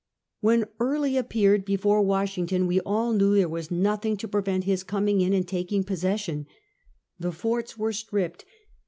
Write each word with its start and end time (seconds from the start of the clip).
"When 0.39 0.65
Early 0.79 1.15
appeared 1.15 1.63
before 1.63 2.03
Washiugton, 2.03 2.65
we 2.65 2.79
all 2.79 3.13
knew 3.13 3.35
there 3.35 3.47
was 3.47 3.69
nothing 3.69 4.17
to 4.17 4.27
prevent 4.27 4.63
his 4.63 4.83
coming 4.83 5.21
in 5.21 5.31
and 5.31 5.47
taking 5.47 5.83
possession. 5.83 6.47
The 7.19 7.31
forts 7.31 7.77
were 7.77 7.93
stripped. 7.93 8.43